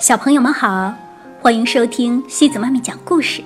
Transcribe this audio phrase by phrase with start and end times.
[0.00, 0.94] 小朋友们好，
[1.42, 3.44] 欢迎收听西子妈咪讲故事。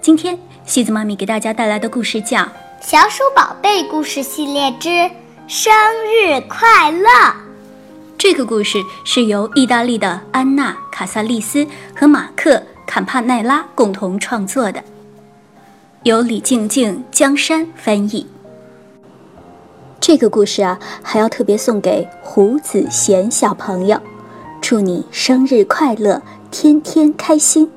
[0.00, 2.38] 今天西子妈咪给大家带来的故事叫
[2.80, 4.88] 《小鼠宝贝故事系列之
[5.48, 5.74] 生
[6.04, 7.08] 日快乐》。
[8.16, 12.54] 这个故事是由意大利的安娜·卡萨利斯和马克·
[12.86, 14.80] 坎帕奈拉共同创作的，
[16.04, 18.24] 由李静静、江山翻译。
[19.98, 24.00] 这个故事啊，还要特别送给胡子贤小朋友。
[24.68, 26.20] 祝你生日快乐，
[26.50, 27.70] 天天开心！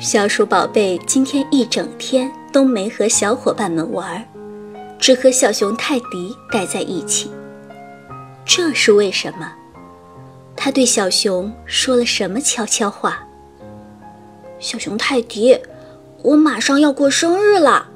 [0.00, 4.26] 小鼠宝贝今天一整天都没和小伙伴们玩，
[4.98, 7.30] 只和小熊泰迪待在一起。
[8.44, 9.52] 这是为什么？
[10.56, 13.20] 他对小熊说了什么悄悄话？
[14.58, 15.56] 小熊泰迪，
[16.22, 17.86] 我马上要过生日了，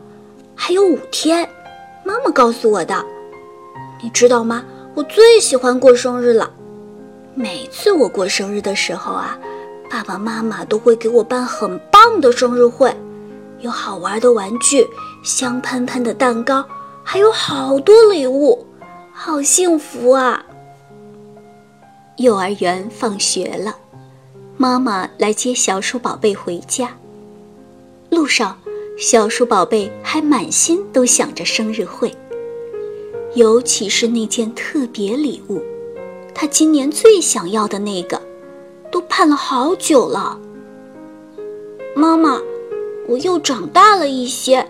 [0.54, 1.48] 还有五天，
[2.04, 3.04] 妈妈告诉我的。
[4.00, 4.64] 你知道吗？
[4.94, 6.48] 我最喜欢过生日了。
[7.34, 9.38] 每次我过生日的时候啊，
[9.88, 12.94] 爸爸妈妈都会给我办很棒的生日会，
[13.60, 14.86] 有好玩的玩具、
[15.24, 16.62] 香喷喷的蛋糕，
[17.02, 18.66] 还有好多礼物，
[19.12, 20.44] 好幸福啊！
[22.18, 23.74] 幼儿园放学了，
[24.58, 26.90] 妈妈来接小鼠宝贝回家。
[28.10, 28.58] 路上，
[28.98, 32.14] 小鼠宝贝还满心都想着生日会，
[33.34, 35.62] 尤其是那件特别礼物。
[36.34, 38.20] 他今年最想要的那个，
[38.90, 40.38] 都盼了好久了。
[41.94, 42.40] 妈妈，
[43.06, 44.66] 我又长大了一些，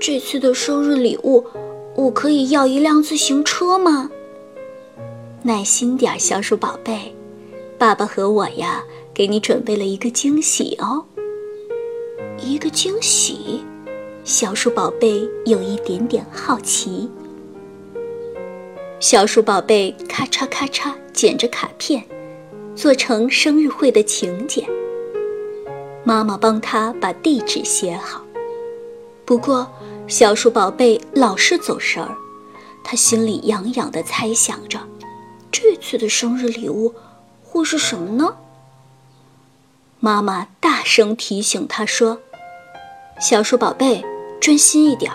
[0.00, 1.44] 这次的生日礼物，
[1.94, 4.10] 我可以要一辆自行车吗？
[5.42, 7.14] 耐心点，小鼠宝贝，
[7.78, 8.82] 爸爸和我呀，
[9.14, 11.04] 给你准备了一个惊喜哦。
[12.38, 13.64] 一个惊喜？
[14.24, 17.08] 小鼠宝贝有一点点好奇。
[18.98, 22.02] 小鼠宝贝咔嚓咔嚓剪着卡片，
[22.74, 24.66] 做成生日会的请柬。
[26.02, 28.22] 妈妈帮他把地址写好。
[29.26, 29.70] 不过，
[30.08, 32.16] 小鼠宝贝老是走神儿，
[32.82, 34.80] 他心里痒痒的猜想着，
[35.52, 36.94] 这次的生日礼物
[37.44, 38.34] 会是什么呢？
[40.00, 42.18] 妈妈大声提醒他说
[43.20, 44.02] ：“小鼠宝贝，
[44.40, 45.12] 专心一点，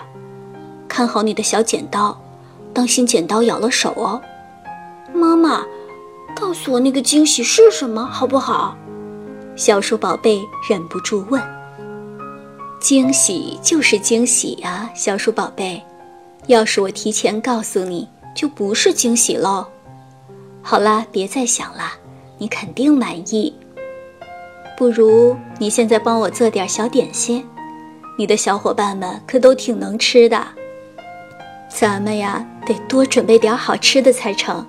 [0.86, 2.16] 看好你的小剪刀。”
[2.74, 4.20] 当心剪刀咬了手哦，
[5.12, 5.62] 妈妈，
[6.34, 8.76] 告诉我那个惊喜是什么好不好？
[9.54, 11.42] 小鼠宝贝忍不住问。
[12.80, 15.80] 惊喜就是惊喜呀，小鼠宝贝，
[16.46, 19.66] 要是我提前告诉你，就不是惊喜喽。
[20.62, 21.92] 好啦，别再想了，
[22.38, 23.54] 你肯定满意。
[24.76, 27.46] 不如你现在帮我做点小点心，
[28.18, 30.44] 你的小伙伴们可都挺能吃的。
[31.74, 34.64] 咱们呀，得多准备点好吃的才成。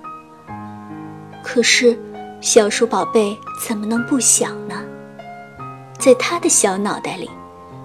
[1.42, 1.96] 可是，
[2.40, 4.74] 小鼠宝贝怎么能不想呢？
[5.98, 7.30] 在他的小脑袋里，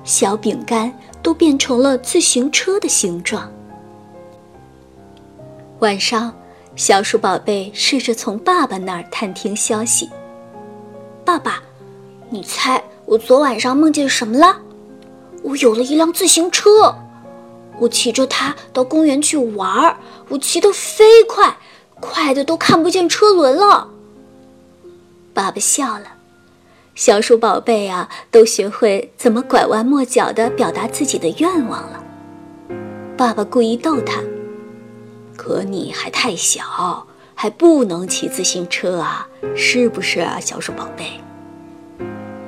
[0.05, 0.91] 小饼干
[1.21, 3.51] 都变成了自行车的形状。
[5.79, 6.33] 晚上，
[6.77, 10.09] 小鼠宝贝试着从爸爸那儿探听消息。
[11.25, 11.61] 爸爸，
[12.29, 14.57] 你猜我昨晚上梦见什么了？
[15.43, 16.95] 我有了一辆自行车。
[17.79, 19.97] 我骑着它到公园去玩儿，
[20.29, 21.57] 我骑得飞快，
[21.99, 23.89] 快的都看不见车轮了。
[25.33, 26.13] 爸爸笑了，
[26.95, 32.03] 小鼠宝贝啊，都学会怎么拐弯抹角地表达自己的愿望了。
[33.15, 34.21] 爸爸故意逗他
[35.37, 41.05] ：“可你还太小，还不能骑自行车啊，是不是啊，小鼠宝贝？”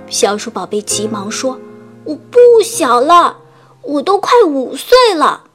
[0.10, 1.58] 小鼠宝贝急忙说
[2.04, 3.38] ：“我不小了。”
[3.84, 5.46] 我都快五岁了，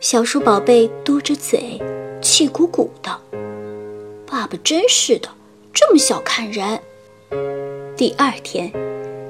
[0.00, 1.78] 小鼠宝贝嘟着嘴，
[2.22, 3.20] 气鼓鼓的。
[4.26, 5.28] 爸爸真是的，
[5.74, 6.80] 这么小看人。
[7.96, 8.72] 第二天，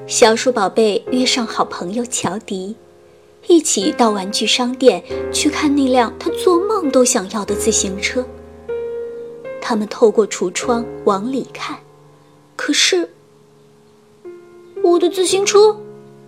[0.07, 2.77] 小鼠宝贝约上好朋友乔迪，
[3.47, 8.25] 一起到玩具商店去看那辆他做梦都想要的自行车。
[9.61, 11.79] 他们透过橱窗往里看，
[12.55, 13.09] 可是
[14.81, 15.77] 我的自行车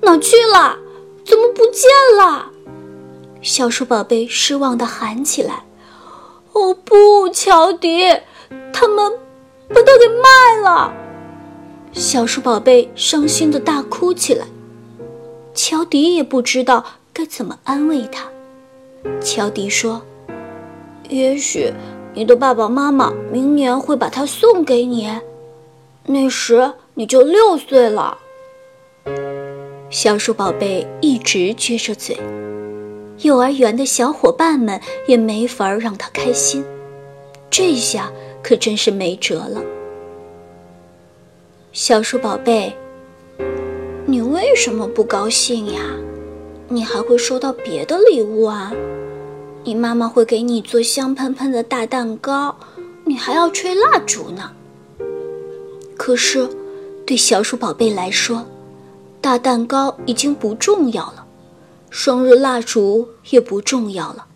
[0.01, 0.79] 哪去了？
[1.25, 2.51] 怎么不见了？
[3.41, 5.63] 小鼠宝贝失望地喊起来
[6.53, 8.07] ：“哦不，乔迪，
[8.71, 9.11] 他们
[9.69, 10.93] 把它给卖了！”
[11.91, 14.45] 小鼠宝贝伤心地大哭起来。
[15.53, 18.27] 乔迪也不知道该怎么安慰他。
[19.21, 20.01] 乔迪说
[21.09, 21.73] ：“也许
[22.13, 25.09] 你的爸爸妈妈明年会把它送给你，
[26.05, 28.17] 那时你就六岁了。”
[29.97, 32.19] 小鼠宝贝一直撅着嘴，
[33.21, 34.77] 幼儿园的小伙伴们
[35.07, 36.65] 也没法让他开心，
[37.49, 38.11] 这下
[38.43, 39.63] 可真是没辙了。
[41.71, 42.75] 小鼠宝贝，
[44.05, 45.79] 你为什么不高兴呀？
[46.67, 48.73] 你还会收到别的礼物啊？
[49.63, 52.53] 你妈妈会给你做香喷喷的大蛋糕，
[53.05, 54.51] 你还要吹蜡烛呢。
[55.95, 56.45] 可是，
[57.05, 58.45] 对小鼠宝贝来说，
[59.25, 61.25] 大蛋糕已经不重要了，
[61.89, 64.27] 生日蜡烛也不重要了，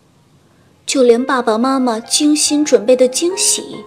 [0.83, 3.85] 就连爸爸妈妈精心准备的惊喜，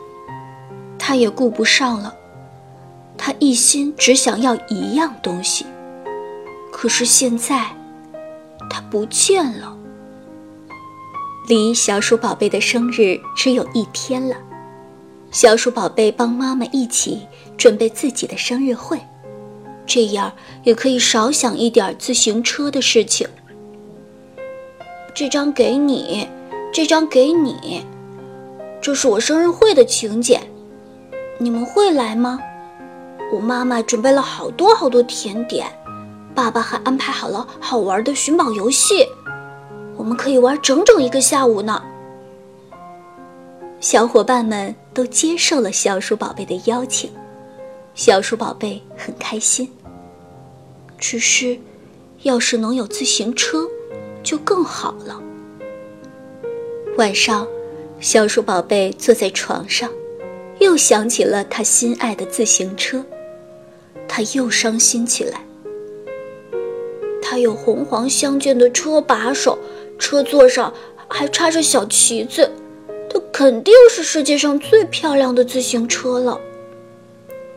[1.00, 2.14] 他也顾不上了。
[3.18, 5.66] 他一心只想要一样东西，
[6.70, 7.76] 可是现在，
[8.70, 9.76] 它不见了。
[11.48, 14.36] 离小鼠宝贝的生日只有一天了，
[15.32, 17.26] 小鼠宝贝帮妈妈一起
[17.58, 19.00] 准备自己的生日会，
[19.86, 20.32] 这样
[20.64, 23.28] 也可以少想一点自行车的事情。
[25.14, 26.26] 这张给你，
[26.72, 27.84] 这张给你，
[28.80, 30.40] 这是我生日会的请柬，
[31.38, 32.38] 你们会来吗？
[33.32, 35.66] 我妈妈准备了好多好多甜点，
[36.34, 39.06] 爸爸还安排好了好玩的寻宝游戏，
[39.96, 41.82] 我们可以玩整整一个下午呢。
[43.80, 47.10] 小伙伴们都接受了小鼠宝贝的邀请，
[47.94, 49.70] 小鼠宝贝很开心。
[50.98, 51.58] 只是，
[52.22, 53.68] 要是能有自行车，
[54.22, 55.22] 就更好了。
[56.96, 57.46] 晚上，
[58.00, 59.90] 小鼠宝贝坐在床上，
[60.58, 63.04] 又想起了他心爱的自行车。
[64.08, 65.44] 他又伤心起来。
[67.22, 69.58] 他有红黄相间的车把手，
[69.98, 70.72] 车座上
[71.08, 72.50] 还插着小旗子，
[73.08, 76.38] 它肯定是世界上最漂亮的自行车了。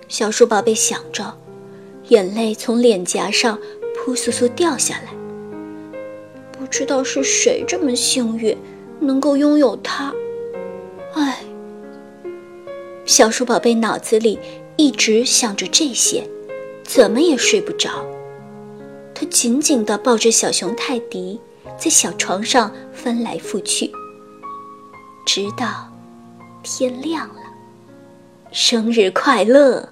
[0.08, 1.36] 小鼠宝贝想着，
[2.10, 3.60] 眼泪从脸颊上
[3.96, 5.14] 扑簌簌掉下来。
[6.52, 8.56] 不知道是谁这么幸运，
[9.00, 10.14] 能够拥有它。
[11.14, 11.44] 唉，
[13.06, 14.40] 小鼠宝贝脑子里
[14.78, 16.24] 一直想着这些。
[16.84, 17.90] 怎么也睡不着，
[19.16, 21.42] 他紧紧地抱着小熊泰迪，
[21.80, 23.92] 在小床上翻来覆去，
[25.26, 25.92] 直到
[26.62, 27.42] 天亮了。
[28.52, 29.90] 生日快乐！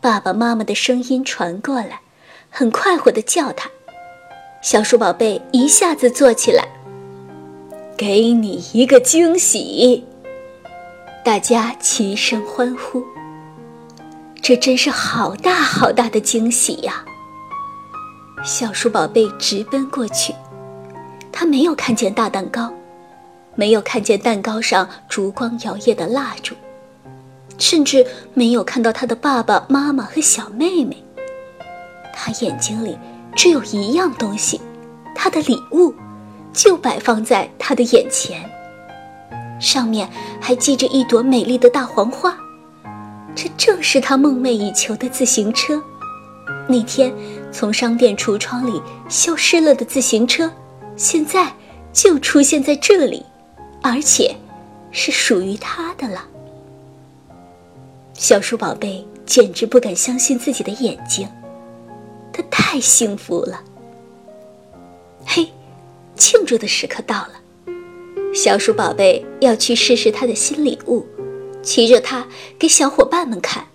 [0.00, 2.00] 爸爸妈妈的声音传过来，
[2.48, 3.68] 很快活地叫他。
[4.62, 6.66] 小鼠宝贝一下子坐起来，
[7.98, 10.06] 给你一个惊喜！
[11.22, 13.04] 大家齐声欢呼。
[14.40, 17.04] 这真是好大好大的惊喜呀！
[18.42, 20.34] 小鼠宝贝直奔过去，
[21.30, 22.72] 他没有看见大蛋糕，
[23.54, 26.54] 没有看见蛋糕上烛光摇曳的蜡烛，
[27.60, 28.04] 甚至
[28.34, 30.96] 没有看到他的爸爸妈妈和小妹妹。
[32.12, 32.98] 他眼睛里
[33.36, 34.60] 只有一样东西，
[35.14, 35.94] 他的礼物
[36.52, 38.50] 就摆放在他的眼前，
[39.60, 40.08] 上面
[40.40, 42.36] 还系着一朵美丽的大黄花。
[43.36, 45.80] 这正是他梦寐以求的自行车。
[46.68, 47.12] 那天
[47.52, 50.50] 从商店橱窗里消失了的自行车，
[50.96, 51.52] 现在
[51.92, 53.24] 就出现在这里，
[53.82, 54.34] 而且
[54.90, 56.24] 是属于他的了。
[58.20, 61.26] 小鼠宝贝简直不敢相信自己的眼睛，
[62.30, 63.64] 他太幸福了。
[65.24, 65.48] 嘿，
[66.16, 67.40] 庆祝的时刻到了，
[68.34, 71.06] 小鼠宝贝要去试试他的新礼物。
[71.62, 72.26] 骑着它
[72.58, 73.68] 给小伙伴们看。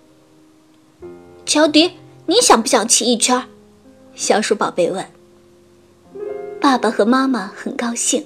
[1.44, 1.94] 乔迪，
[2.26, 3.48] 你想不想骑一圈？
[4.14, 5.04] 小鼠宝贝问。
[6.60, 8.24] 爸爸和妈妈很高兴，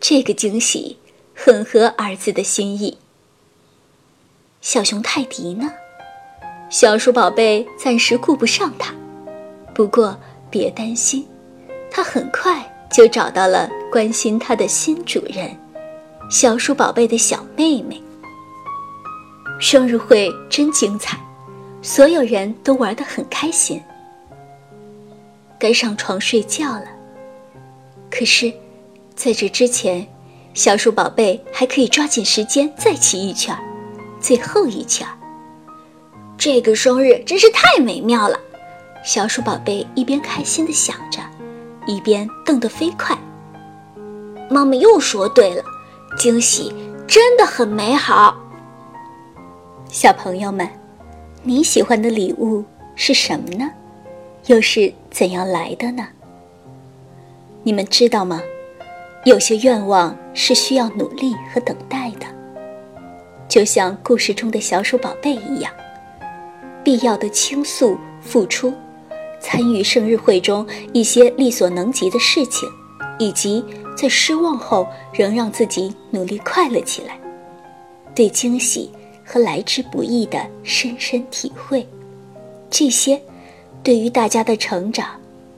[0.00, 0.96] 这个惊喜
[1.34, 2.96] 很合儿子的心意。
[4.60, 5.70] 小熊泰迪呢？
[6.68, 8.92] 小鼠宝贝暂时顾不上它，
[9.72, 10.18] 不过
[10.50, 11.26] 别担心，
[11.90, 12.60] 它很快
[12.90, 15.56] 就找到了关心它的新主人——
[16.28, 18.02] 小鼠宝贝的小妹妹。
[19.60, 21.18] 生日会真精彩，
[21.80, 23.80] 所有人都玩得很开心。
[25.58, 26.86] 该上床睡觉了，
[28.10, 28.52] 可是，
[29.14, 30.06] 在这之前，
[30.52, 33.56] 小鼠宝贝还可以抓紧时间再骑一圈，
[34.20, 35.06] 最后一圈。
[36.36, 38.38] 这个生日真是太美妙了，
[39.04, 41.20] 小鼠宝贝一边开心地想着，
[41.86, 43.16] 一边蹬得飞快。
[44.48, 45.62] 妈妈又说对了，
[46.16, 46.72] 惊喜
[47.06, 48.36] 真的很美好。
[49.90, 50.68] 小朋友们，
[51.42, 53.70] 你喜欢的礼物是什么呢？
[54.46, 56.06] 又是怎样来的呢？
[57.64, 58.40] 你们知道吗？
[59.24, 62.26] 有些愿望是需要努力和等待的，
[63.48, 65.72] 就像故事中的小鼠宝贝一样，
[66.84, 68.72] 必要的倾诉、付出，
[69.40, 72.68] 参与生日会中一些力所能及的事情，
[73.18, 73.64] 以及
[73.96, 77.18] 在失望后仍让自己努力快乐起来，
[78.14, 78.90] 对惊喜。
[79.30, 81.86] 和来之不易的深深体会
[82.70, 83.20] 这些
[83.82, 85.06] 对于大家的成长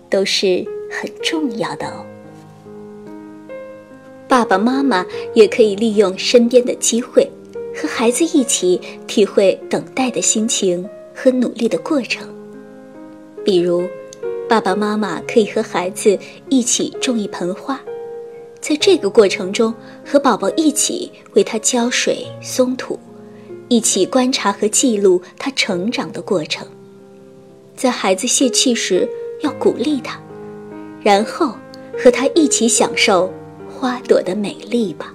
[0.08, 2.04] 都是很重要的哦。
[4.26, 7.30] 爸爸妈妈也可以利用身边的机会，
[7.74, 12.28] 和孩子一起体会等待的心情和努力的过程。
[13.44, 13.88] 比如，
[14.48, 17.80] 爸爸妈妈可以和孩子一起种一盆花，
[18.60, 19.72] 在这个过程中，
[20.04, 22.98] 和宝宝一起为他浇水、松土，
[23.68, 26.66] 一起观察和记录他成长的过程。
[27.76, 29.08] 在孩子泄气时，
[29.42, 30.20] 要鼓励他，
[31.02, 31.54] 然后
[31.98, 33.32] 和他一起享受。
[33.72, 35.14] 花朵的美丽吧。